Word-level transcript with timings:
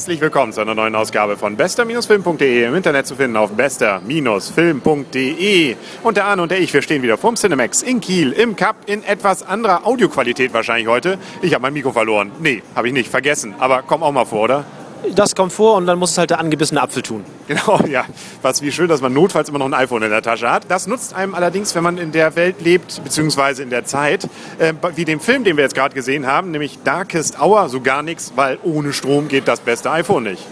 Herzlich 0.00 0.22
willkommen 0.22 0.50
zu 0.50 0.62
einer 0.62 0.74
neuen 0.74 0.94
Ausgabe 0.94 1.36
von 1.36 1.58
bester-film.de 1.58 2.64
im 2.64 2.74
Internet 2.74 3.06
zu 3.06 3.16
finden 3.16 3.36
auf 3.36 3.50
bester-film.de. 3.50 5.76
Und 6.02 6.16
der 6.16 6.24
Arne 6.24 6.40
und 6.40 6.50
der 6.50 6.58
ich, 6.58 6.72
wir 6.72 6.80
stehen 6.80 7.02
wieder 7.02 7.18
vorm 7.18 7.34
Cinemax 7.34 7.82
in 7.82 8.00
Kiel 8.00 8.32
im 8.32 8.56
Cup 8.56 8.76
in 8.86 9.04
etwas 9.04 9.42
anderer 9.42 9.86
Audioqualität 9.86 10.54
wahrscheinlich 10.54 10.88
heute. 10.88 11.18
Ich 11.42 11.52
habe 11.52 11.60
mein 11.60 11.74
Mikro 11.74 11.92
verloren. 11.92 12.32
Nee, 12.40 12.62
habe 12.74 12.88
ich 12.88 12.94
nicht, 12.94 13.10
vergessen. 13.10 13.54
Aber 13.58 13.82
komm 13.86 14.02
auch 14.02 14.10
mal 14.10 14.24
vor, 14.24 14.44
oder? 14.44 14.64
Das 15.14 15.34
kommt 15.34 15.52
vor 15.52 15.76
und 15.76 15.86
dann 15.86 15.98
muss 15.98 16.12
es 16.12 16.18
halt 16.18 16.30
der 16.30 16.40
angebissene 16.40 16.80
Apfel 16.80 17.02
tun. 17.02 17.24
Genau, 17.50 17.80
ja. 17.88 18.04
Was 18.42 18.62
wie 18.62 18.70
schön, 18.70 18.86
dass 18.86 19.00
man 19.00 19.12
notfalls 19.12 19.48
immer 19.48 19.58
noch 19.58 19.66
ein 19.66 19.74
iPhone 19.74 20.04
in 20.04 20.10
der 20.10 20.22
Tasche 20.22 20.48
hat. 20.48 20.66
Das 20.68 20.86
nutzt 20.86 21.14
einem 21.14 21.34
allerdings, 21.34 21.74
wenn 21.74 21.82
man 21.82 21.98
in 21.98 22.12
der 22.12 22.36
Welt 22.36 22.60
lebt, 22.60 23.02
beziehungsweise 23.02 23.64
in 23.64 23.70
der 23.70 23.84
Zeit, 23.84 24.28
äh, 24.60 24.72
wie 24.94 25.04
dem 25.04 25.18
Film, 25.18 25.42
den 25.42 25.56
wir 25.56 25.64
jetzt 25.64 25.74
gerade 25.74 25.92
gesehen 25.92 26.28
haben, 26.28 26.52
nämlich 26.52 26.78
Darkest 26.84 27.40
Hour, 27.40 27.68
so 27.68 27.80
gar 27.80 28.04
nichts, 28.04 28.32
weil 28.36 28.58
ohne 28.62 28.92
Strom 28.92 29.26
geht 29.26 29.48
das 29.48 29.58
beste 29.58 29.90
iPhone 29.90 30.22
nicht. 30.22 30.42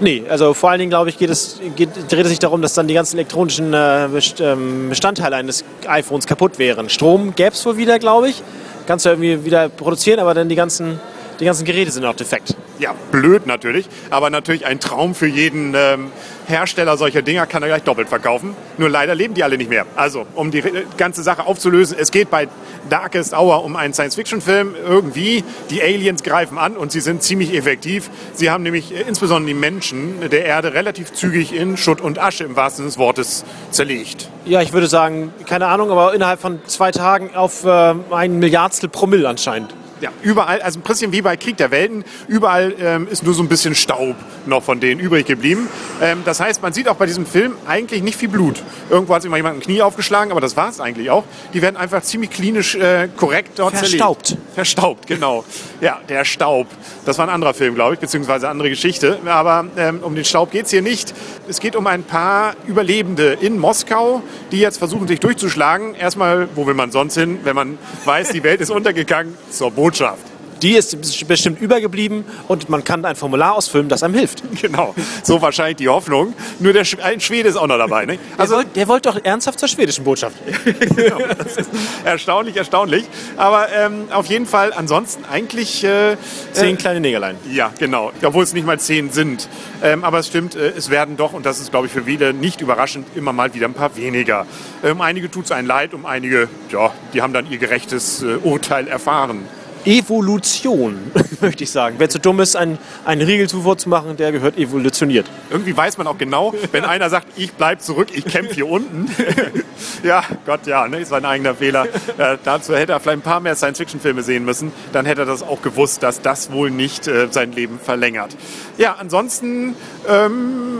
Nee, 0.00 0.24
also 0.28 0.52
vor 0.52 0.70
allen 0.70 0.80
Dingen, 0.80 0.90
glaube 0.90 1.08
ich, 1.08 1.16
geht 1.16 1.30
es, 1.30 1.60
geht, 1.74 1.90
dreht 2.10 2.24
es 2.24 2.28
sich 2.28 2.38
darum, 2.38 2.60
dass 2.60 2.74
dann 2.74 2.86
die 2.86 2.94
ganzen 2.94 3.16
elektronischen 3.16 3.72
äh, 3.72 4.06
ähm, 4.40 4.88
Bestandteile 4.90 5.36
eines 5.36 5.64
iPhones 5.86 6.26
kaputt 6.26 6.58
wären. 6.58 6.90
Strom 6.90 7.34
gäbe 7.34 7.52
es 7.52 7.64
wohl 7.64 7.76
wieder, 7.76 7.98
glaube 7.98 8.28
ich. 8.28 8.42
Kannst 8.86 9.06
du 9.06 9.10
irgendwie 9.10 9.44
wieder 9.44 9.68
produzieren, 9.68 10.18
aber 10.20 10.34
dann 10.34 10.48
die 10.48 10.54
ganzen 10.54 11.00
die 11.40 11.44
ganzen 11.44 11.64
Geräte 11.64 11.90
sind 11.90 12.04
auch 12.04 12.16
defekt. 12.16 12.56
Ja, 12.78 12.94
blöd 13.10 13.46
natürlich, 13.46 13.88
aber 14.10 14.30
natürlich 14.30 14.66
ein 14.66 14.80
Traum 14.80 15.14
für 15.14 15.26
jeden 15.26 15.74
ähm, 15.74 16.10
Hersteller 16.46 16.96
solcher 16.96 17.22
Dinger, 17.22 17.46
kann 17.46 17.62
er 17.62 17.68
gleich 17.68 17.82
doppelt 17.82 18.08
verkaufen. 18.08 18.54
Nur 18.78 18.88
leider 18.88 19.14
leben 19.14 19.34
die 19.34 19.42
alle 19.42 19.58
nicht 19.58 19.70
mehr. 19.70 19.86
Also, 19.96 20.26
um 20.34 20.50
die 20.50 20.62
ganze 20.96 21.22
Sache 21.22 21.46
aufzulösen, 21.46 21.96
es 21.98 22.10
geht 22.10 22.30
bei 22.30 22.48
Darkest 22.88 23.32
Hour 23.34 23.64
um 23.64 23.76
einen 23.76 23.94
Science-Fiction-Film. 23.94 24.74
Irgendwie, 24.86 25.42
die 25.70 25.82
Aliens 25.82 26.22
greifen 26.22 26.58
an 26.58 26.76
und 26.76 26.92
sie 26.92 27.00
sind 27.00 27.22
ziemlich 27.22 27.54
effektiv. 27.54 28.10
Sie 28.34 28.50
haben 28.50 28.62
nämlich 28.62 28.94
äh, 28.94 29.02
insbesondere 29.02 29.48
die 29.48 29.58
Menschen 29.58 30.28
der 30.30 30.44
Erde 30.44 30.74
relativ 30.74 31.12
zügig 31.12 31.54
in 31.54 31.76
Schutt 31.76 32.00
und 32.00 32.18
Asche 32.18 32.44
im 32.44 32.56
wahrsten 32.56 32.84
Sinne 32.84 32.88
des 32.88 32.98
Wortes 32.98 33.44
zerlegt. 33.70 34.28
Ja, 34.44 34.62
ich 34.62 34.72
würde 34.72 34.86
sagen, 34.86 35.32
keine 35.46 35.66
Ahnung, 35.66 35.90
aber 35.90 36.14
innerhalb 36.14 36.40
von 36.40 36.60
zwei 36.66 36.92
Tagen 36.92 37.34
auf 37.34 37.64
äh, 37.64 37.94
ein 38.10 38.38
Milliardstel 38.38 38.88
Promille 38.88 39.28
anscheinend 39.28 39.74
ja, 40.00 40.10
überall, 40.22 40.60
also 40.60 40.78
ein 40.78 40.82
bisschen 40.82 41.12
wie 41.12 41.22
bei 41.22 41.36
Krieg 41.36 41.56
der 41.56 41.70
Welten, 41.70 42.04
überall 42.28 42.74
ähm, 42.78 43.08
ist 43.08 43.24
nur 43.24 43.34
so 43.34 43.42
ein 43.42 43.48
bisschen 43.48 43.74
Staub 43.74 44.16
noch 44.44 44.62
von 44.62 44.78
denen 44.78 45.00
übrig 45.00 45.26
geblieben. 45.26 45.68
Ähm, 46.02 46.22
das 46.24 46.40
heißt, 46.40 46.62
man 46.62 46.72
sieht 46.72 46.88
auch 46.88 46.96
bei 46.96 47.06
diesem 47.06 47.26
Film 47.26 47.54
eigentlich 47.66 48.02
nicht 48.02 48.16
viel 48.16 48.28
Blut. 48.28 48.62
Irgendwo 48.90 49.14
hat 49.14 49.22
sich 49.22 49.30
mal 49.30 49.38
jemand 49.38 49.56
ein 49.56 49.60
Knie 49.60 49.82
aufgeschlagen, 49.82 50.30
aber 50.30 50.40
das 50.40 50.56
war 50.56 50.68
es 50.68 50.80
eigentlich 50.80 51.10
auch. 51.10 51.24
Die 51.54 51.62
werden 51.62 51.76
einfach 51.76 52.02
ziemlich 52.02 52.30
klinisch 52.30 52.74
äh, 52.74 53.08
korrekt 53.16 53.58
dort 53.58 53.76
Verstaubt. 53.76 54.26
Zerlegt. 54.26 54.54
Verstaubt, 54.54 55.06
genau. 55.06 55.44
Ja, 55.80 56.00
der 56.08 56.24
Staub. 56.24 56.66
Das 57.04 57.18
war 57.18 57.26
ein 57.26 57.32
anderer 57.32 57.54
Film, 57.54 57.74
glaube 57.74 57.94
ich, 57.94 58.00
beziehungsweise 58.00 58.46
eine 58.46 58.52
andere 58.52 58.70
Geschichte. 58.70 59.18
Aber 59.24 59.66
ähm, 59.76 60.00
um 60.02 60.14
den 60.14 60.24
Staub 60.24 60.50
geht 60.50 60.66
es 60.66 60.70
hier 60.70 60.82
nicht. 60.82 61.14
Es 61.48 61.60
geht 61.60 61.74
um 61.74 61.86
ein 61.86 62.02
paar 62.02 62.54
Überlebende 62.66 63.32
in 63.40 63.58
Moskau, 63.58 64.22
die 64.52 64.58
jetzt 64.58 64.78
versuchen, 64.78 65.08
sich 65.08 65.20
durchzuschlagen. 65.20 65.94
Erstmal, 65.94 66.48
wo 66.54 66.66
will 66.66 66.74
man 66.74 66.90
sonst 66.90 67.14
hin, 67.14 67.40
wenn 67.44 67.56
man 67.56 67.78
weiß, 68.04 68.30
die 68.30 68.42
Welt 68.42 68.60
ist 68.60 68.70
untergegangen? 68.76 69.36
Zur 69.50 69.70
Boden 69.70 69.85
Botschaft. 69.86 70.26
Die 70.62 70.72
ist 70.72 71.28
bestimmt 71.28 71.60
übergeblieben 71.60 72.24
und 72.48 72.68
man 72.68 72.82
kann 72.82 73.04
ein 73.04 73.14
Formular 73.14 73.54
ausfüllen, 73.54 73.88
das 73.88 74.02
einem 74.02 74.14
hilft. 74.14 74.42
Genau, 74.60 74.94
so 75.22 75.40
wahrscheinlich 75.42 75.76
die 75.76 75.88
Hoffnung. 75.88 76.34
Nur 76.58 76.72
der 76.72 76.84
Sch 76.84 76.96
ein 77.00 77.20
Schwede 77.20 77.48
ist 77.48 77.56
auch 77.56 77.68
noch 77.68 77.76
dabei. 77.76 78.06
Ne? 78.06 78.18
Also, 78.36 78.62
der, 78.62 78.88
wollte, 78.88 79.10
doch 79.10 79.20
ernsthaft 79.22 79.60
zur 79.60 79.68
schwedischen 79.68 80.02
Botschaft. 80.02 80.34
genau, 80.96 81.18
das 81.38 81.58
ist 81.58 81.70
erstaunlich, 82.04 82.56
erstaunlich. 82.56 83.04
Aber 83.36 83.68
ähm, 83.70 84.08
auf 84.10 84.26
jeden 84.26 84.46
Fall 84.46 84.72
ansonsten 84.72 85.24
eigentlich... 85.30 85.84
Äh, 85.84 86.16
zehn 86.52 86.74
äh, 86.74 86.78
kleine 86.78 87.00
Negerlein. 87.00 87.36
Ja, 87.52 87.72
genau. 87.78 88.10
Obwohl 88.24 88.42
es 88.42 88.54
nicht 88.54 88.66
mal 88.66 88.80
zehn 88.80 89.12
sind. 89.12 89.48
Ähm, 89.84 90.02
aber 90.02 90.18
es 90.18 90.26
stimmt, 90.26 90.56
äh, 90.56 90.72
es 90.76 90.90
werden 90.90 91.16
doch, 91.16 91.32
und 91.32 91.46
das 91.46 91.60
ist, 91.60 91.70
glaube 91.70 91.86
ich, 91.86 91.92
für 91.92 92.04
viele 92.04 92.32
nicht 92.32 92.60
überraschend, 92.60 93.06
immer 93.14 93.32
mal 93.32 93.54
wieder 93.54 93.68
ein 93.68 93.74
paar 93.74 93.94
weniger. 93.96 94.46
Um 94.82 95.00
einige 95.00 95.30
tut 95.30 95.44
es 95.44 95.52
ein 95.52 95.66
leid, 95.66 95.94
um 95.94 96.06
einige, 96.06 96.48
ja, 96.70 96.92
die 97.12 97.22
haben 97.22 97.34
dann 97.34 97.48
ihr 97.48 97.58
gerechtes 97.58 98.22
äh, 98.22 98.38
Urteil 98.42 98.88
erfahren. 98.88 99.46
Evolution, 99.86 100.98
möchte 101.40 101.64
ich 101.64 101.70
sagen. 101.70 101.96
Wer 101.98 102.08
zu 102.08 102.18
dumm 102.18 102.40
ist, 102.40 102.56
einen, 102.56 102.78
einen 103.04 103.22
Riegelzufuhr 103.22 103.78
zu 103.78 103.88
machen, 103.88 104.16
der 104.16 104.32
gehört 104.32 104.58
evolutioniert. 104.58 105.26
Irgendwie 105.50 105.76
weiß 105.76 105.96
man 105.96 106.06
auch 106.06 106.18
genau, 106.18 106.52
wenn 106.72 106.84
einer 106.86 107.08
sagt, 107.08 107.28
ich 107.36 107.52
bleib 107.52 107.80
zurück, 107.80 108.08
ich 108.12 108.24
kämpfe 108.24 108.54
hier 108.54 108.68
unten. 108.68 109.08
ja, 110.02 110.24
Gott, 110.44 110.66
ja, 110.66 110.88
ne, 110.88 110.98
ist 110.98 111.12
ein 111.12 111.24
eigener 111.24 111.54
Fehler. 111.54 111.86
Äh, 112.18 112.36
dazu 112.42 112.74
hätte 112.74 112.92
er 112.92 113.00
vielleicht 113.00 113.18
ein 113.18 113.22
paar 113.22 113.40
mehr 113.40 113.54
Science-Fiction-Filme 113.54 114.22
sehen 114.22 114.44
müssen. 114.44 114.72
Dann 114.92 115.06
hätte 115.06 115.22
er 115.22 115.26
das 115.26 115.42
auch 115.42 115.62
gewusst, 115.62 116.02
dass 116.02 116.20
das 116.20 116.50
wohl 116.50 116.70
nicht 116.70 117.06
äh, 117.06 117.28
sein 117.30 117.52
Leben 117.52 117.78
verlängert. 117.78 118.36
Ja, 118.78 118.96
ansonsten, 118.98 119.76
ähm, 120.08 120.78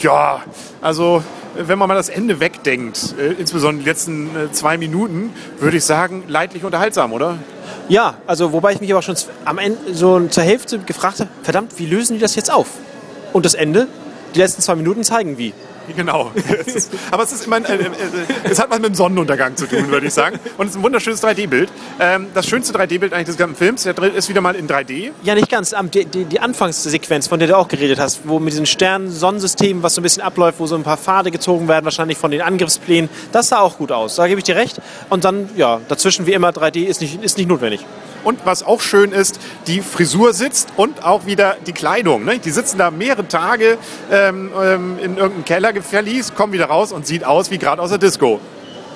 ja, 0.00 0.42
also 0.80 1.22
wenn 1.58 1.78
man 1.78 1.88
mal 1.88 1.94
das 1.94 2.08
Ende 2.08 2.40
wegdenkt, 2.40 3.14
äh, 3.18 3.32
insbesondere 3.32 3.82
die 3.82 3.90
letzten 3.90 4.26
äh, 4.36 4.52
zwei 4.52 4.78
Minuten, 4.78 5.32
würde 5.58 5.76
ich 5.76 5.84
sagen, 5.84 6.24
leidlich 6.28 6.64
unterhaltsam, 6.64 7.12
oder? 7.12 7.38
Ja, 7.88 8.18
also 8.26 8.52
wobei 8.52 8.72
ich 8.72 8.80
mich 8.80 8.92
aber 8.92 9.02
schon 9.02 9.16
am 9.44 9.58
Ende 9.58 9.94
so 9.94 10.20
zur 10.28 10.42
Hälfte 10.42 10.78
gefragt 10.78 11.20
habe, 11.20 11.30
verdammt, 11.42 11.78
wie 11.78 11.86
lösen 11.86 12.14
die 12.14 12.20
das 12.20 12.34
jetzt 12.34 12.52
auf? 12.52 12.68
Und 13.32 13.44
das 13.44 13.54
Ende, 13.54 13.88
die 14.34 14.38
letzten 14.38 14.62
zwei 14.62 14.74
Minuten 14.74 15.04
zeigen 15.04 15.38
wie. 15.38 15.52
Genau. 15.96 16.30
aber 17.10 17.22
es 17.24 17.32
ist 17.32 17.46
immer, 17.46 17.56
äh, 17.68 17.74
äh, 17.74 17.90
es 18.44 18.58
hat 18.58 18.70
was 18.70 18.78
mit 18.78 18.90
dem 18.90 18.94
Sonnenuntergang 18.94 19.56
zu 19.56 19.66
tun, 19.66 19.90
würde 19.90 20.06
ich 20.06 20.14
sagen. 20.14 20.38
Und 20.56 20.66
es 20.66 20.72
ist 20.72 20.78
ein 20.78 20.82
wunderschönes 20.82 21.22
3D-Bild. 21.22 21.70
Ähm, 21.98 22.26
das 22.34 22.46
schönste 22.46 22.72
3D-Bild 22.76 23.12
eigentlich 23.12 23.26
des 23.26 23.36
ganzen 23.36 23.56
Films, 23.56 23.82
der 23.82 23.98
ist 24.14 24.28
wieder 24.28 24.40
mal 24.40 24.54
in 24.54 24.68
3D. 24.68 25.10
Ja, 25.22 25.34
nicht 25.34 25.50
ganz. 25.50 25.74
Die, 25.94 26.04
die, 26.04 26.24
die, 26.24 26.40
Anfangssequenz, 26.40 27.26
von 27.26 27.38
der 27.38 27.48
du 27.48 27.56
auch 27.56 27.68
geredet 27.68 27.98
hast, 27.98 28.20
wo 28.24 28.38
mit 28.38 28.52
diesen 28.52 28.66
Sternen-Sonnensystemen, 28.66 29.82
was 29.82 29.94
so 29.94 30.00
ein 30.00 30.04
bisschen 30.04 30.22
abläuft, 30.22 30.60
wo 30.60 30.66
so 30.66 30.76
ein 30.76 30.82
paar 30.82 30.98
Pfade 30.98 31.30
gezogen 31.30 31.68
werden, 31.68 31.84
wahrscheinlich 31.84 32.18
von 32.18 32.30
den 32.30 32.42
Angriffsplänen, 32.42 33.10
das 33.32 33.48
sah 33.48 33.60
auch 33.60 33.78
gut 33.78 33.90
aus. 33.90 34.16
Da 34.16 34.28
gebe 34.28 34.38
ich 34.38 34.44
dir 34.44 34.56
recht. 34.56 34.80
Und 35.08 35.24
dann, 35.24 35.48
ja, 35.56 35.80
dazwischen 35.88 36.26
wie 36.26 36.32
immer 36.32 36.50
3D 36.50 36.84
ist 36.84 37.00
nicht, 37.00 37.22
ist 37.22 37.38
nicht 37.38 37.48
notwendig. 37.48 37.84
Und 38.24 38.44
was 38.44 38.62
auch 38.62 38.80
schön 38.80 39.12
ist, 39.12 39.38
die 39.66 39.80
Frisur 39.80 40.32
sitzt 40.32 40.68
und 40.76 41.04
auch 41.04 41.26
wieder 41.26 41.56
die 41.66 41.72
Kleidung. 41.72 42.24
Ne? 42.24 42.38
Die 42.38 42.50
sitzen 42.50 42.78
da 42.78 42.90
mehrere 42.90 43.26
Tage 43.26 43.78
ähm, 44.10 44.50
ähm 44.60 44.98
in 44.98 45.16
irgendeinem 45.16 45.44
Kellerverlies, 45.44 46.34
kommen 46.34 46.52
wieder 46.52 46.66
raus 46.66 46.92
und 46.92 47.06
sieht 47.06 47.24
aus 47.24 47.50
wie 47.50 47.58
gerade 47.58 47.80
aus 47.80 47.90
der 47.90 47.98
Disco. 47.98 48.40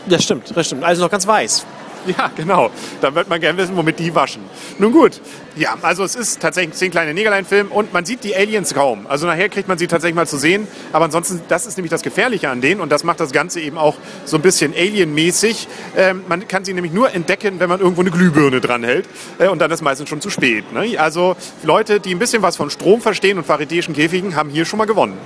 Ja, 0.07 0.19
stimmt, 0.19 0.57
das 0.57 0.67
stimmt. 0.67 0.85
Also 0.85 1.03
noch 1.03 1.11
ganz 1.11 1.27
weiß. 1.27 1.65
Ja, 2.19 2.31
genau. 2.37 2.71
Da 3.01 3.15
wird 3.15 3.29
man 3.29 3.41
gerne 3.41 3.59
wissen, 3.59 3.77
womit 3.77 3.99
die 3.99 4.15
waschen. 4.15 4.43
Nun 4.79 4.93
gut. 4.93 5.21
Ja, 5.55 5.77
also 5.83 6.03
es 6.03 6.15
ist 6.15 6.41
tatsächlich 6.41 6.75
zehn 6.75 6.91
kleine 6.91 7.13
Negerlein-Film 7.15 7.71
und 7.71 7.93
man 7.93 8.05
sieht 8.05 8.25
die 8.25 8.35
Aliens 8.35 8.75
kaum. 8.75 9.07
Also 9.07 9.27
nachher 9.27 9.49
kriegt 9.49 9.69
man 9.69 9.79
sie 9.79 9.87
tatsächlich 9.87 10.17
mal 10.17 10.27
zu 10.27 10.39
sehen. 10.39 10.67
Aber 10.93 11.05
ansonsten, 11.05 11.43
das 11.49 11.67
ist 11.67 11.77
nämlich 11.77 11.91
das 11.91 12.03
Gefährliche 12.03 12.49
an 12.49 12.61
denen 12.61 12.81
und 12.81 12.91
das 12.91 13.05
macht 13.05 13.21
das 13.21 13.33
Ganze 13.33 13.61
eben 13.61 13.79
auch 13.79 13.97
so 14.25 14.37
ein 14.37 14.43
bisschen 14.43 14.73
Alien-mäßig. 14.75 15.69
Ähm, 15.97 16.25
man 16.29 16.49
kann 16.49 16.65
sie 16.65 16.73
nämlich 16.73 16.93
nur 16.93 17.15
entdecken, 17.15 17.61
wenn 17.61 17.69
man 17.69 17.81
irgendwo 17.81 18.01
eine 18.01 18.11
Glühbirne 18.11 18.61
dranhält. 18.61 19.07
Äh, 19.39 19.49
und 19.49 19.61
dann 19.61 19.71
ist 19.71 19.83
meistens 19.83 20.09
schon 20.09 20.21
zu 20.21 20.31
spät. 20.31 20.73
Ne? 20.73 20.99
Also 20.99 21.37
Leute, 21.63 22.01
die 22.01 22.15
ein 22.15 22.19
bisschen 22.19 22.43
was 22.43 22.57
von 22.57 22.71
Strom 22.71 23.01
verstehen 23.01 23.39
und 23.39 23.47
pharitäischen 23.47 23.95
Käfigen, 23.95 24.37
haben 24.37 24.51
hier 24.51 24.65
schon 24.65 24.79
mal 24.79 24.87
gewonnen. 24.87 25.19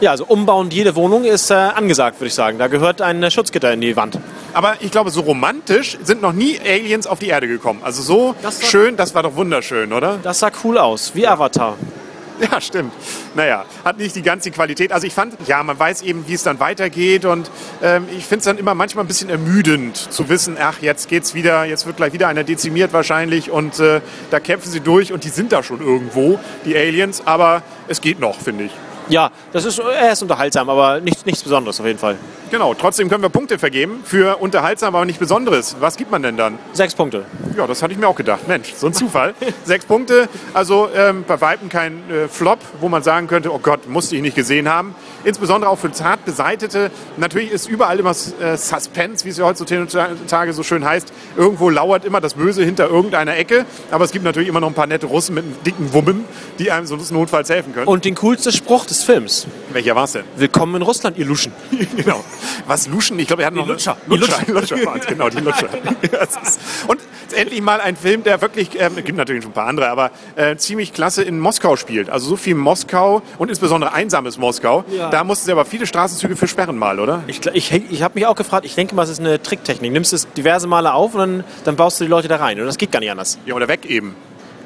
Ja, 0.00 0.12
also 0.12 0.24
umbauen 0.26 0.70
jede 0.70 0.94
Wohnung 0.94 1.24
ist 1.24 1.50
äh, 1.50 1.54
angesagt, 1.54 2.20
würde 2.20 2.28
ich 2.28 2.34
sagen. 2.34 2.58
Da 2.58 2.68
gehört 2.68 3.00
ein 3.00 3.28
Schutzgitter 3.30 3.72
in 3.72 3.80
die 3.80 3.96
Wand. 3.96 4.18
Aber 4.52 4.76
ich 4.80 4.90
glaube, 4.90 5.10
so 5.10 5.20
romantisch 5.20 5.98
sind 6.02 6.22
noch 6.22 6.32
nie 6.32 6.58
Aliens 6.60 7.06
auf 7.06 7.18
die 7.18 7.28
Erde 7.28 7.48
gekommen. 7.48 7.80
Also 7.82 8.02
so 8.02 8.34
das 8.42 8.68
schön, 8.68 8.96
das 8.96 9.14
war 9.14 9.22
doch 9.22 9.36
wunderschön, 9.36 9.92
oder? 9.92 10.18
Das 10.22 10.38
sah 10.40 10.50
cool 10.64 10.78
aus, 10.78 11.14
wie 11.14 11.26
Avatar. 11.26 11.76
Ja, 12.40 12.60
stimmt. 12.60 12.92
Naja, 13.34 13.64
hat 13.84 13.98
nicht 13.98 14.14
die 14.14 14.22
ganze 14.22 14.50
Qualität. 14.50 14.92
Also 14.92 15.06
ich 15.06 15.14
fand, 15.14 15.36
ja, 15.46 15.62
man 15.62 15.78
weiß 15.78 16.02
eben, 16.02 16.26
wie 16.28 16.34
es 16.34 16.42
dann 16.42 16.60
weitergeht 16.60 17.24
und 17.24 17.50
ähm, 17.82 18.06
ich 18.16 18.24
finde 18.24 18.38
es 18.38 18.44
dann 18.44 18.58
immer 18.58 18.74
manchmal 18.74 19.04
ein 19.04 19.08
bisschen 19.08 19.28
ermüdend 19.28 19.96
zu 19.96 20.28
wissen, 20.28 20.56
ach, 20.60 20.80
jetzt 20.80 21.08
geht's 21.08 21.34
wieder, 21.34 21.64
jetzt 21.64 21.86
wird 21.86 21.96
gleich 21.96 22.12
wieder 22.12 22.28
einer 22.28 22.44
dezimiert 22.44 22.92
wahrscheinlich 22.92 23.50
und 23.50 23.80
äh, 23.80 24.00
da 24.30 24.40
kämpfen 24.40 24.70
sie 24.70 24.80
durch 24.80 25.12
und 25.12 25.24
die 25.24 25.30
sind 25.30 25.52
da 25.52 25.62
schon 25.62 25.80
irgendwo, 25.80 26.38
die 26.64 26.76
Aliens, 26.76 27.22
aber 27.24 27.62
es 27.88 28.00
geht 28.00 28.20
noch, 28.20 28.38
finde 28.38 28.64
ich. 28.64 28.72
Ja, 29.08 29.30
das 29.52 29.64
ist, 29.64 29.78
er 29.78 30.12
ist 30.12 30.22
unterhaltsam, 30.22 30.68
aber 30.68 31.00
nichts, 31.00 31.24
nichts 31.24 31.42
Besonderes 31.42 31.80
auf 31.80 31.86
jeden 31.86 31.98
Fall. 31.98 32.18
Genau, 32.50 32.72
trotzdem 32.72 33.10
können 33.10 33.22
wir 33.22 33.28
Punkte 33.28 33.58
vergeben 33.58 34.00
für 34.04 34.38
unterhaltsam, 34.38 34.94
aber 34.94 35.04
nicht 35.04 35.18
Besonderes. 35.18 35.76
Was 35.80 35.98
gibt 35.98 36.10
man 36.10 36.22
denn 36.22 36.38
dann? 36.38 36.58
Sechs 36.72 36.94
Punkte. 36.94 37.26
Ja, 37.54 37.66
das 37.66 37.82
hatte 37.82 37.92
ich 37.92 37.98
mir 37.98 38.08
auch 38.08 38.16
gedacht. 38.16 38.48
Mensch, 38.48 38.72
so 38.74 38.86
ein 38.86 38.92
Zufall. 38.94 39.34
Sechs 39.64 39.84
Punkte, 39.84 40.28
also 40.54 40.88
ähm, 40.96 41.24
bei 41.28 41.40
Weitem 41.42 41.68
kein 41.68 42.10
äh, 42.10 42.26
Flop, 42.28 42.58
wo 42.80 42.88
man 42.88 43.02
sagen 43.02 43.26
könnte, 43.26 43.52
oh 43.52 43.58
Gott, 43.58 43.86
musste 43.86 44.16
ich 44.16 44.22
nicht 44.22 44.34
gesehen 44.34 44.68
haben. 44.68 44.94
Insbesondere 45.24 45.70
auch 45.70 45.78
für 45.78 45.92
zart 45.92 46.24
beseitete. 46.24 46.90
Natürlich 47.18 47.50
ist 47.50 47.68
überall 47.68 47.98
immer 47.98 48.12
äh, 48.12 48.56
Suspense, 48.56 49.26
wie 49.26 49.28
es 49.28 49.36
ja 49.36 49.44
heutzutage 49.44 50.52
so 50.54 50.62
schön 50.62 50.86
heißt. 50.86 51.12
Irgendwo 51.36 51.68
lauert 51.68 52.06
immer 52.06 52.22
das 52.22 52.34
Böse 52.34 52.64
hinter 52.64 52.88
irgendeiner 52.88 53.36
Ecke. 53.36 53.66
Aber 53.90 54.04
es 54.04 54.10
gibt 54.10 54.24
natürlich 54.24 54.48
immer 54.48 54.60
noch 54.60 54.68
ein 54.68 54.74
paar 54.74 54.86
nette 54.86 55.06
Russen 55.06 55.34
mit 55.34 55.44
dicken 55.66 55.92
Wummen, 55.92 56.24
die 56.58 56.70
einem 56.70 56.86
so 56.86 56.96
notfalls 57.10 57.50
helfen 57.50 57.74
können. 57.74 57.88
Und 57.88 58.06
den 58.06 58.14
coolsten 58.14 58.52
Spruch 58.52 58.86
des 58.86 59.02
Films. 59.02 59.46
Welcher 59.72 59.94
war 59.94 60.04
es 60.04 60.12
denn? 60.12 60.24
Willkommen 60.36 60.76
in 60.76 60.82
Russland, 60.82 61.18
ihr 61.18 61.26
Luschen. 61.26 61.52
genau. 61.96 62.24
Was 62.66 62.86
Luschen? 62.88 63.18
Ich 63.18 63.26
glaube, 63.26 63.42
er 63.42 63.46
hat 63.48 63.54
noch 63.54 63.64
Die 63.64 63.70
Lutscher. 63.72 63.96
Die 64.06 64.16
Lutscher, 64.16 64.38
die 64.46 64.50
Lutscher 64.52 64.76
waren's, 64.84 65.06
genau, 65.06 65.28
die 65.28 65.38
Lutscher. 65.38 65.68
Ja, 66.12 66.18
es 66.42 66.48
ist- 66.48 66.60
Und 66.86 67.00
endlich 67.34 67.60
mal 67.60 67.80
ein 67.80 67.96
Film, 67.96 68.22
der 68.24 68.40
wirklich, 68.40 68.70
ähm, 68.80 68.92
es 68.96 69.04
gibt 69.04 69.16
natürlich 69.18 69.42
schon 69.42 69.50
ein 69.52 69.54
paar 69.54 69.66
andere, 69.66 69.88
aber 69.88 70.10
äh, 70.36 70.56
ziemlich 70.56 70.92
klasse 70.92 71.22
in 71.22 71.38
Moskau 71.40 71.76
spielt. 71.76 72.08
Also 72.10 72.28
so 72.30 72.36
viel 72.36 72.54
Moskau 72.54 73.22
und 73.38 73.48
insbesondere 73.50 73.92
einsames 73.92 74.38
Moskau. 74.38 74.84
Ja. 74.90 75.10
Da 75.10 75.24
mussten 75.24 75.46
sie 75.46 75.52
aber 75.52 75.64
viele 75.64 75.86
Straßenzüge 75.86 76.36
für 76.36 76.48
sperren 76.48 76.78
mal, 76.78 76.98
oder? 77.00 77.22
Ich, 77.26 77.44
ich, 77.46 77.72
ich 77.72 78.02
habe 78.02 78.14
mich 78.14 78.26
auch 78.26 78.34
gefragt, 78.36 78.64
ich 78.64 78.74
denke 78.74 78.94
mal, 78.94 79.02
es 79.02 79.10
ist 79.10 79.20
eine 79.20 79.42
Tricktechnik. 79.42 79.92
Nimmst 79.92 80.12
es 80.12 80.26
diverse 80.32 80.66
Male 80.66 80.92
auf 80.94 81.14
und 81.14 81.20
dann, 81.20 81.44
dann 81.64 81.76
baust 81.76 82.00
du 82.00 82.04
die 82.04 82.10
Leute 82.10 82.28
da 82.28 82.36
rein. 82.36 82.58
Und 82.60 82.66
das 82.66 82.78
geht 82.78 82.92
gar 82.92 83.00
nicht 83.00 83.10
anders. 83.10 83.38
Ja, 83.46 83.54
oder 83.54 83.68
weg 83.68 83.84
eben. 83.86 84.14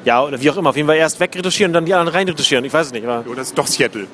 Ja, 0.05 0.23
oder 0.23 0.39
wie 0.41 0.49
auch 0.49 0.57
immer. 0.57 0.69
Auf 0.71 0.75
jeden 0.75 0.87
Fall 0.87 0.97
erst 0.97 1.19
wegretuschieren 1.19 1.69
und 1.69 1.73
dann 1.73 1.85
die 1.85 1.93
anderen 1.93 2.13
reinretuschieren. 2.15 2.63
Ich 2.65 2.73
weiß 2.73 2.87
es 2.87 2.93
nicht. 2.93 3.05
Aber 3.05 3.25
Oder 3.27 3.37
das 3.37 3.47
ist 3.49 3.57
doch 3.57 3.67
Seattle. 3.67 4.07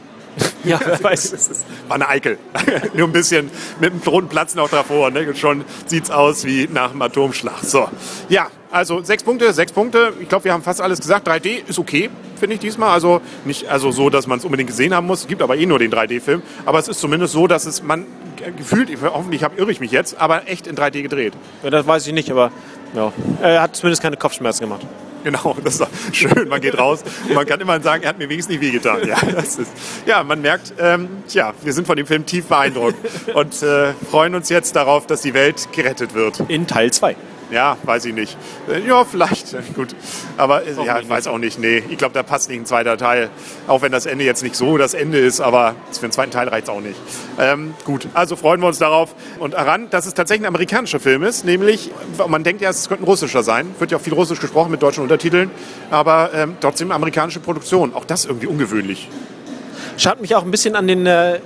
Ja, 0.64 0.80
wer 0.86 1.04
weiß. 1.04 1.34
Ist- 1.34 1.66
War 1.88 1.96
eine 1.96 2.08
Eikel. 2.08 2.38
Nur 2.94 3.08
ein 3.08 3.12
bisschen 3.12 3.50
mit 3.80 3.92
einem 3.92 4.02
roten 4.02 4.28
Platz 4.28 4.56
noch 4.56 4.70
davor. 4.70 5.12
Ne? 5.12 5.28
Und 5.28 5.38
schon 5.38 5.64
sieht's 5.86 6.12
aus 6.12 6.46
wie 6.46 6.68
nach 6.72 6.92
dem 6.92 7.02
Atomschlag. 7.02 7.64
So. 7.64 7.88
Ja, 8.30 8.48
also 8.72 9.02
sechs 9.04 9.24
Punkte, 9.24 9.52
sechs 9.54 9.72
Punkte. 9.72 10.14
Ich 10.20 10.30
glaube, 10.30 10.46
wir 10.46 10.54
haben 10.54 10.64
fast 10.64 10.82
alles 10.82 11.00
gesagt. 11.00 11.28
3D 11.28 11.68
ist 11.68 11.80
okay, 11.80 12.10
finde 12.40 12.56
ich 12.56 12.60
diesmal. 12.60 12.92
Also 12.92 13.22
nicht 13.46 13.68
also 13.68 13.92
so, 13.92 14.10
dass 14.10 14.28
man 14.28 14.40
es 14.40 14.46
unbedingt 14.46 14.70
gesehen 14.70 14.94
haben 14.94 15.08
muss. 15.08 15.22
Es 15.22 15.28
gibt 15.28 15.42
aber 15.42 15.58
eh 15.58 15.66
nur 15.66 15.80
den 15.80 15.92
3D-Film. 15.92 16.42
Aber 16.66 16.80
es 16.80 16.88
ist 16.88 17.00
zumindest 17.00 17.34
so, 17.34 17.48
dass 17.48 17.66
es 17.66 17.82
man 17.82 18.06
äh, 18.46 18.52
gefühlt, 18.52 18.90
ich, 18.90 19.00
hoffentlich 19.02 19.44
hab, 19.44 19.58
irre 19.58 19.72
ich 19.72 19.80
mich 19.80 19.92
jetzt, 19.92 20.20
aber 20.20 20.48
echt 20.48 20.68
in 20.68 20.76
3D 20.76 21.02
gedreht. 21.02 21.34
Ja, 21.64 21.70
das 21.70 21.88
weiß 21.88 22.06
ich 22.08 22.14
nicht, 22.14 22.30
aber 22.32 22.52
ja. 22.94 23.12
er 23.42 23.62
hat 23.62 23.76
zumindest 23.76 24.02
keine 24.02 24.18
Kopfschmerzen 24.18 24.62
gemacht. 24.64 24.86
Genau, 25.24 25.56
das 25.64 25.80
ist 25.80 26.16
schön. 26.16 26.48
Man 26.48 26.62
geht 26.62 26.78
raus 26.78 27.04
und 27.28 27.36
man 27.36 27.46
kann 27.46 27.60
immer 27.60 27.80
sagen, 27.82 28.04
er 28.04 28.10
hat 28.10 28.18
mir 28.18 28.30
wenigstens 28.30 28.56
nicht 28.56 28.66
wehgetan. 28.66 29.06
Ja, 29.08 29.18
das 29.34 29.58
ist, 29.58 29.72
ja 30.06 30.24
man 30.24 30.42
merkt, 30.42 30.74
ähm, 30.80 31.10
tja, 31.28 31.54
wir 31.62 31.74
sind 31.74 31.88
von 31.88 31.98
dem 31.98 32.08
Film 32.08 32.26
tief 32.26 32.46
beeindruckt 32.46 32.98
und 33.34 33.62
äh, 33.62 33.94
freuen 34.10 34.36
uns 34.36 34.50
jetzt 34.50 34.76
darauf, 34.76 35.08
dass 35.08 35.22
die 35.22 35.34
Welt 35.34 35.70
gerettet 35.72 36.14
wird. 36.14 36.40
In 36.48 36.68
Teil 36.68 36.92
2. 36.92 37.16
Ja, 37.52 37.78
weiß 37.84 38.06
ich 38.06 38.14
nicht. 38.14 38.38
Äh, 38.70 38.88
Ja, 38.88 39.04
vielleicht. 39.06 39.56
Gut. 39.76 39.96
Aber 40.38 40.66
äh, 40.66 40.74
ja, 40.86 40.96
nicht. 40.96 41.04
ich 41.04 41.10
weiß 41.10 41.28
auch 41.28 41.38
nicht. 41.38 41.60
Nee, 41.60 41.84
ich 41.90 41.98
glaube, 41.98 42.14
da 42.14 42.24
passt 42.24 42.50
nicht 42.50 42.60
ein 42.60 42.66
zweiter 42.66 42.98
Teil. 42.98 43.30
Auch 43.68 43.82
wenn 43.82 43.92
das 43.92 44.06
Ende 44.06 44.24
jetzt 44.24 44.44
nicht 44.44 44.56
so 44.56 44.78
das 44.78 44.94
Ende 44.94 45.18
ist, 45.20 45.42
aber 45.42 45.76
für 45.92 46.04
einen 46.04 46.12
zweiten 46.12 46.32
Teil 46.32 46.48
reicht 46.48 46.64
es 46.64 46.70
auch 46.70 46.82
nicht. 46.82 47.00
Ähm, 47.40 47.74
gut, 47.86 48.08
also 48.14 48.36
freuen 48.36 48.62
wir 48.62 48.68
uns 48.68 48.78
darauf. 48.78 49.16
Und 49.40 49.54
daran, 49.56 49.90
dass 49.90 50.06
es 50.06 50.14
tatsächlich 50.14 50.44
ein 50.46 50.48
amerikanischer 50.50 51.00
Film 51.00 51.24
ist, 51.24 51.44
nämlich, 51.46 51.92
man 52.28 52.44
denkt 52.44 52.62
ja, 52.62 52.70
es 52.70 52.88
könnte 52.88 53.04
ein 53.04 53.08
russischer 53.08 53.44
sein. 53.44 53.74
Wird 53.80 53.92
ja 53.92 53.98
auch 53.98 54.02
viel 54.02 54.14
russisch 54.14 54.40
gesprochen 54.40 54.72
mit 54.72 54.82
deutschen 54.82 55.02
Untertiteln. 55.02 55.50
Aber 55.90 56.32
ähm, 56.34 56.58
trotzdem 56.62 56.92
amerikanische 56.92 57.40
Produktion. 57.40 57.94
Auch 57.96 58.06
das 58.06 58.26
irgendwie 58.26 58.48
ungewöhnlich. 58.48 59.10
Schaut 59.98 60.22
mich 60.22 60.36
auch 60.36 60.44
ein 60.44 60.52
bisschen 60.52 60.76
an 60.76 60.88
den 60.88 61.06
äh, 61.06 61.40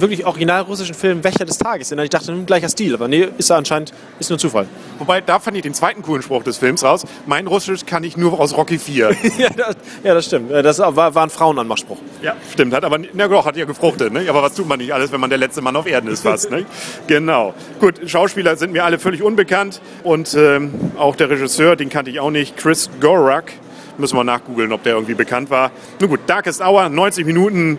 wirklich 0.00 0.26
original 0.26 0.62
russischen 0.62 0.94
Film 0.94 1.24
Wächter 1.24 1.44
des 1.44 1.58
Tages. 1.58 1.90
erinnert. 1.90 2.04
Ich 2.04 2.10
dachte, 2.10 2.32
hm, 2.32 2.46
gleicher 2.46 2.68
Stil, 2.68 2.94
aber 2.94 3.08
nee, 3.08 3.28
ist 3.38 3.50
er 3.50 3.56
anscheinend, 3.56 3.92
ist 4.18 4.30
nur 4.30 4.38
Zufall. 4.38 4.66
Wobei, 4.98 5.20
da 5.20 5.38
fand 5.38 5.56
ich 5.56 5.62
den 5.62 5.74
zweiten 5.74 6.02
coolen 6.02 6.22
Spruch 6.22 6.42
des 6.42 6.58
Films 6.58 6.84
raus. 6.84 7.04
Mein 7.26 7.46
Russisch 7.46 7.86
kann 7.86 8.04
ich 8.04 8.16
nur 8.16 8.38
aus 8.40 8.56
Rocky 8.56 8.78
4. 8.78 9.10
ja, 9.38 9.48
das, 9.56 9.76
ja, 10.04 10.14
das 10.14 10.26
stimmt. 10.26 10.50
Äh, 10.50 10.62
Das 10.62 10.78
war, 10.78 10.94
war 11.14 11.22
ein 11.22 11.30
Frauenanmachspruch. 11.30 11.98
Ja, 12.22 12.34
stimmt. 12.52 12.74
Hat 12.74 12.84
aber, 12.84 12.98
na 13.12 13.28
doch, 13.28 13.46
hat 13.46 13.56
ja 13.56 13.64
gefruchtet. 13.64 14.12
Ne? 14.12 14.26
Aber 14.28 14.42
was 14.42 14.54
tut 14.54 14.68
man 14.68 14.78
nicht 14.78 14.92
alles, 14.92 15.12
wenn 15.12 15.20
man 15.20 15.30
der 15.30 15.38
letzte 15.38 15.60
Mann 15.62 15.76
auf 15.76 15.86
Erden 15.86 16.10
ist 16.10 16.22
fast. 16.22 16.50
Ne? 16.50 16.66
Genau. 17.06 17.54
Gut, 17.80 18.00
Schauspieler 18.06 18.56
sind 18.56 18.72
mir 18.72 18.84
alle 18.84 18.98
völlig 18.98 19.22
unbekannt. 19.22 19.80
Und 20.02 20.34
ähm, 20.34 20.72
auch 20.98 21.16
der 21.16 21.30
Regisseur, 21.30 21.76
den 21.76 21.88
kannte 21.88 22.10
ich 22.10 22.20
auch 22.20 22.30
nicht. 22.30 22.56
Chris 22.56 22.90
Gorak. 23.00 23.52
Müssen 23.98 24.16
wir 24.16 24.24
nachgoogeln, 24.24 24.72
ob 24.72 24.82
der 24.84 24.94
irgendwie 24.94 25.14
bekannt 25.14 25.50
war. 25.50 25.70
Nun 26.00 26.10
gut, 26.10 26.20
Darkest 26.26 26.60
Hour, 26.60 26.88
90 26.88 27.26
Minuten, 27.26 27.78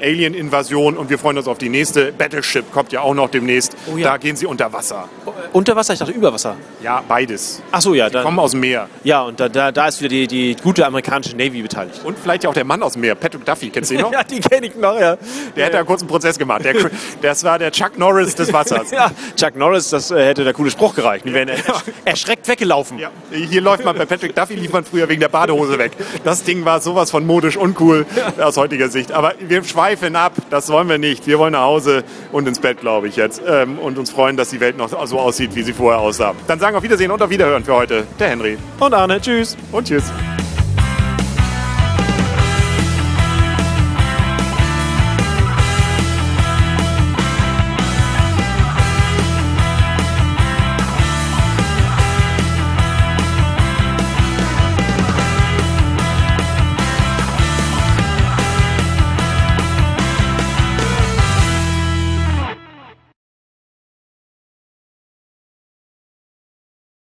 Alien-Invasion 0.00 0.96
und 0.96 1.10
wir 1.10 1.18
freuen 1.18 1.36
uns 1.38 1.46
auf 1.46 1.58
die 1.58 1.68
nächste. 1.68 2.10
Battleship 2.12 2.72
kommt 2.72 2.90
ja 2.92 3.00
auch 3.02 3.14
noch 3.14 3.30
demnächst. 3.30 3.76
Oh 3.92 3.96
ja. 3.96 4.08
Da 4.10 4.16
gehen 4.16 4.34
sie 4.36 4.46
unter 4.46 4.72
Wasser. 4.72 5.08
Unter 5.52 5.76
Wasser? 5.76 5.92
Ich 5.92 5.98
dachte 5.98 6.12
über 6.12 6.32
Wasser. 6.32 6.56
Ja, 6.82 7.02
beides. 7.06 7.62
Ach 7.70 7.80
so, 7.82 7.94
ja. 7.94 8.08
Kommen 8.08 8.24
Dann, 8.24 8.38
aus 8.38 8.52
dem 8.52 8.60
Meer. 8.60 8.88
ja, 9.04 9.22
und 9.22 9.38
da, 9.38 9.48
da, 9.48 9.70
da 9.70 9.88
ist 9.88 10.00
wieder 10.00 10.08
die, 10.08 10.26
die 10.26 10.56
gute 10.62 10.86
amerikanische 10.86 11.36
Navy 11.36 11.60
beteiligt. 11.62 12.00
Und 12.04 12.18
vielleicht 12.18 12.44
ja 12.44 12.50
auch 12.50 12.54
der 12.54 12.64
Mann 12.64 12.82
aus 12.82 12.94
dem 12.94 13.02
Meer, 13.02 13.14
Patrick 13.14 13.44
Duffy. 13.44 13.68
Kennst 13.70 13.90
du 13.90 13.94
ihn 13.94 14.00
noch? 14.00 14.12
Ja, 14.18 14.24
die 14.24 14.40
kenne 14.40 14.66
ich 14.66 14.74
noch, 14.74 14.98
ja. 14.98 15.16
Der 15.54 15.66
hat 15.66 15.74
da 15.74 15.84
kurz 15.84 16.00
einen 16.00 16.08
Prozess 16.08 16.38
gemacht. 16.38 16.64
Der, 16.64 16.74
das 17.22 17.44
war 17.44 17.58
der 17.58 17.70
Chuck 17.70 17.98
Norris 17.98 18.34
des 18.34 18.52
Wassers. 18.52 18.90
Ja, 18.98 19.10
Chuck 19.36 19.54
Norris, 19.54 19.90
das 19.90 20.10
äh, 20.10 20.24
hätte 20.24 20.44
der 20.44 20.54
coole 20.54 20.70
Spruch 20.70 20.94
gereicht. 20.94 21.24
Die 21.26 21.32
wären 21.34 21.48
ersch 21.48 21.62
erschreckt 22.04 22.48
weggelaufen. 22.48 22.98
Ja, 22.98 23.10
hier 23.30 23.60
läuft 23.60 23.84
man 23.84 23.96
bei 23.96 24.06
Patrick 24.06 24.34
Duffy, 24.34 24.54
lief 24.54 24.72
man 24.72 24.84
früher 24.84 25.08
wegen 25.08 25.20
der 25.20 25.28
Badehose 25.28 25.57
weg. 25.78 25.92
Das 26.24 26.44
Ding 26.44 26.64
war 26.64 26.80
sowas 26.80 27.10
von 27.10 27.26
modisch 27.26 27.56
uncool 27.56 28.06
aus 28.40 28.56
heutiger 28.56 28.88
Sicht. 28.88 29.12
Aber 29.12 29.34
wir 29.40 29.64
schweifen 29.64 30.16
ab, 30.16 30.32
das 30.50 30.70
wollen 30.70 30.88
wir 30.88 30.98
nicht. 30.98 31.26
Wir 31.26 31.38
wollen 31.38 31.52
nach 31.52 31.62
Hause 31.62 32.04
und 32.32 32.46
ins 32.46 32.60
Bett, 32.60 32.80
glaube 32.80 33.08
ich 33.08 33.16
jetzt. 33.16 33.42
Ähm, 33.46 33.78
und 33.78 33.98
uns 33.98 34.10
freuen, 34.10 34.36
dass 34.36 34.50
die 34.50 34.60
Welt 34.60 34.76
noch 34.78 35.06
so 35.06 35.18
aussieht, 35.18 35.54
wie 35.54 35.62
sie 35.62 35.72
vorher 35.72 36.00
aussah. 36.00 36.34
Dann 36.46 36.60
sagen 36.60 36.74
wir 36.74 36.78
auf 36.78 36.84
Wiedersehen 36.84 37.10
und 37.10 37.22
auf 37.22 37.30
Wiederhören 37.30 37.64
für 37.64 37.74
heute. 37.74 38.06
Der 38.18 38.28
Henry. 38.28 38.58
Und 38.78 38.94
Arne, 38.94 39.20
tschüss. 39.20 39.56
Und 39.72 39.86
tschüss. 39.88 40.04